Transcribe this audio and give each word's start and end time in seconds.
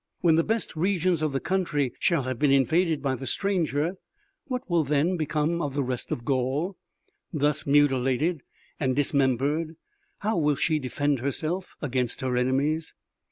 "When 0.21 0.33
the 0.33 0.43
best 0.43 0.75
regions 0.75 1.21
of 1.21 1.31
the 1.31 1.39
country 1.39 1.93
shall 1.99 2.23
have 2.23 2.39
been 2.39 2.49
invaded 2.49 3.03
by 3.03 3.13
the 3.13 3.27
stranger, 3.27 3.97
what 4.45 4.67
will 4.67 4.83
then 4.83 5.15
become 5.15 5.61
of 5.61 5.75
the 5.75 5.83
rest 5.83 6.11
of 6.11 6.25
Gaul? 6.25 6.75
Thus 7.31 7.67
mutilated 7.67 8.41
and 8.79 8.95
dismembered, 8.95 9.75
how 10.17 10.39
will 10.39 10.55
she 10.55 10.79
defend 10.79 11.19
herself 11.19 11.75
against 11.83 12.21
her 12.21 12.35
enemies?" 12.35 12.95